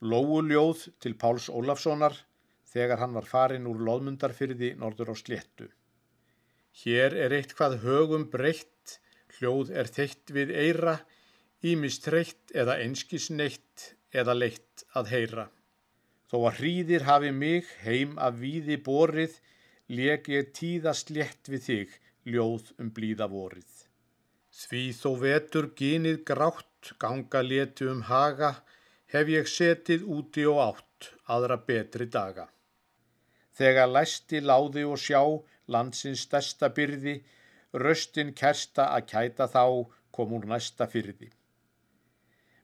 [0.00, 2.14] Lóuljóð til Páls Ólafssonar
[2.72, 5.66] þegar hann var farin úr loðmundarfyrði norður á sléttu.
[6.80, 9.00] Hér er eitthvað högum breytt,
[9.36, 10.94] hljóð er þeitt við eira,
[11.60, 15.46] ímist þreytt eða einskisneitt eða leitt að heyra.
[16.30, 19.36] Þó að hríðir hafi mig heim af víði borið,
[19.90, 21.94] leg ég tíða slétt við þig,
[22.24, 23.70] ljóð um blíða vorið.
[24.50, 28.54] Því þó vetur gynið grátt, ganga letu um haga,
[29.12, 32.46] hef ég setið úti og átt aðra betri daga.
[33.58, 35.20] Þegar læsti láði og sjá
[35.70, 37.18] landsins stærsta byrði,
[37.74, 39.64] röstin kersta að kæta þá
[40.14, 41.30] kom úr næsta fyrði.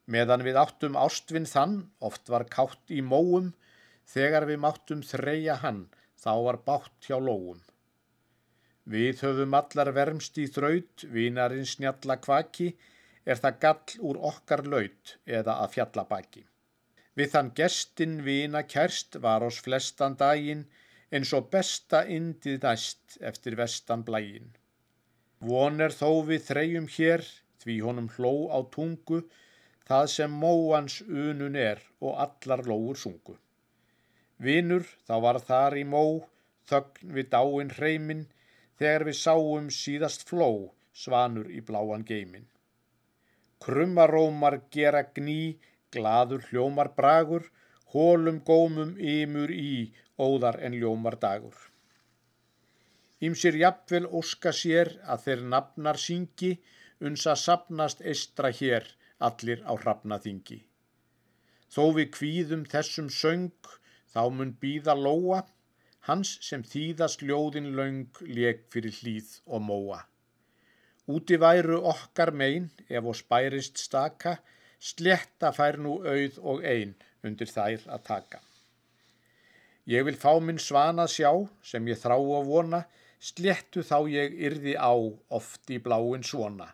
[0.07, 3.53] Meðan við áttum ástvinn þann, oft var kátt í móum,
[4.07, 7.59] þegar við máttum þreja hann, þá var bátt hjá lóum.
[8.87, 12.77] Við höfum allar vermst í þraut, vinarinn snjalla kvaki,
[13.27, 16.45] er það gall úr okkar laut eða að fjallabaki.
[17.17, 20.67] Við þann gestin vina kerst var ás flestan daginn
[21.15, 24.53] eins og besta indið næst eftir vestan blægin.
[25.41, 27.25] Von er þó við þrejum hér
[27.63, 29.23] því honum hló á tungu
[29.89, 33.37] það sem móans unun er og allar lóur sungu.
[34.39, 36.05] Vinur þá var þar í mó
[36.71, 38.27] þögn við dáin hreimin
[38.81, 40.51] þegar við sáum síðast fló
[40.93, 42.49] svanur í bláan geimin.
[43.65, 45.57] Krummarómar gera gný,
[45.93, 47.47] gladur hljómar bragur,
[47.95, 51.57] hólum gómum ymur í, óðar en ljómar dagur.
[53.27, 56.53] Ímsir jafnvel óska sér að þeir nafnar syngi,
[57.01, 58.89] uns að sapnast eistra hér
[59.29, 60.59] allir á hrafnaþingi.
[61.73, 63.71] Þó við kvíðum þessum söng,
[64.13, 65.41] þá mun býða lóa,
[66.09, 70.05] hans sem þýðast ljóðin laung leg fyrir hlýð og móa.
[71.07, 74.37] Úti væru okkar mein ef og spærist staka,
[74.81, 78.41] sletta fær nú auð og ein undir þær að taka.
[79.87, 81.31] Ég vil fá minn svanað sjá
[81.63, 82.81] sem ég þrá að vona,
[83.23, 84.95] slettu þá ég yrði á
[85.39, 86.73] oft í bláin svona.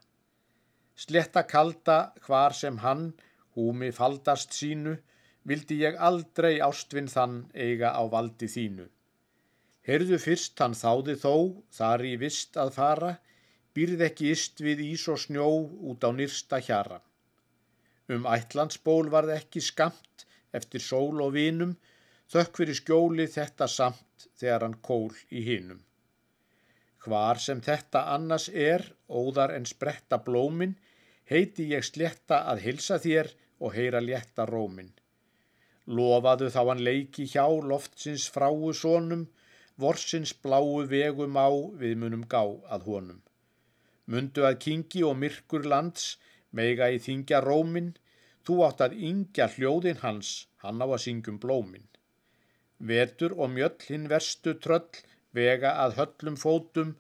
[0.97, 3.11] Sletta kalda hvar sem hann,
[3.53, 4.97] húmi faldast sínu,
[5.45, 8.89] vildi ég aldrei ástvinn þann eiga á valdi þínu.
[9.85, 11.35] Heyrðu fyrst hann þáði þó,
[11.75, 13.13] þar í vist að fara,
[13.77, 15.49] býrð ekki ist við ís og snjó
[15.93, 17.01] út á nýrsta hjara.
[18.13, 20.27] Um ætlandsból varð ekki skamt
[20.59, 21.77] eftir sól og vinum,
[22.33, 25.81] þökk fyrir skjóli þetta samt þegar hann kól í hinum.
[27.03, 30.77] Hvar sem þetta annars er, óðar en spretta blómin,
[31.31, 34.93] heiti ég sletta að hilsa þér og heyra létta rómin.
[35.87, 39.27] Lofaðu þá hann leiki hjá loftsins fráu sónum,
[39.83, 41.51] vorsins bláu vegum á
[41.81, 43.21] við munum gá að honum.
[44.11, 46.17] Mundu að kingi og myrkur lands,
[46.51, 47.93] meiga í þingja rómin,
[48.47, 51.87] þú átt að yngja hljóðin hans, hann á að syngjum blómin.
[52.83, 55.03] Vetur og mjöll hinn verstu tröll,
[55.33, 56.97] vega að höllum fótum,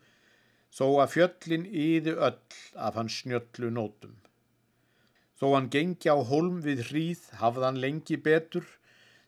[0.72, 4.14] þó að fjöllin yði öll af hans snjöllu nótum.
[5.42, 8.64] Þó hann gengi á holm við hríð, hafðan lengi betur,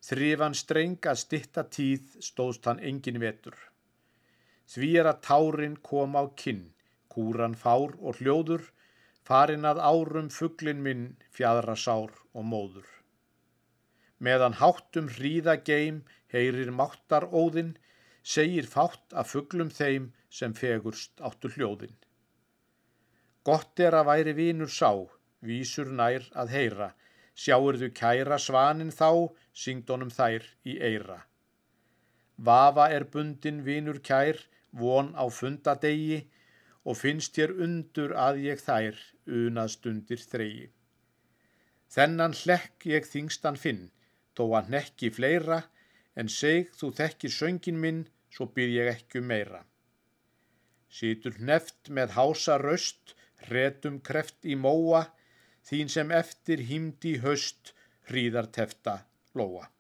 [0.05, 3.57] þrifan streng að stitta tíð, stóðst hann engin vetur.
[4.71, 6.69] Því er að tárin kom á kinn,
[7.15, 8.65] Kúran fár og hljóður,
[9.25, 11.05] farin að árum fugglin minn
[11.37, 12.89] fjadra sár og móður.
[14.19, 16.03] Meðan háttum hríða geim,
[16.33, 17.75] heyrir máttar óðinn,
[18.23, 21.97] segir fátt að fugglum þeim sem fegurst áttu hljóðinn.
[23.45, 24.91] Gott er að væri vínur sá,
[25.45, 26.89] vísur nær að heyra,
[27.37, 31.19] sjáur þú kæra svanin þá, syngdónum þær í eira.
[32.37, 34.41] Vafa er bundin vínur kær,
[34.73, 36.25] von á fundadegi,
[36.85, 40.67] og finnst þér undur að ég þær unað stundir þreyi.
[41.95, 43.89] Þennan hlekk ég þingstan finn,
[44.37, 45.63] þó að nekki fleira,
[46.19, 49.63] en seg þú þekkir söngin minn, svo byr ég ekki um meira.
[50.91, 53.15] Sýtur neft með hása röst,
[53.47, 55.07] hretum kreft í móa,
[55.67, 57.73] þín sem eftir hýmdi höst,
[58.11, 59.01] hríðar tefta
[59.35, 59.74] lóa.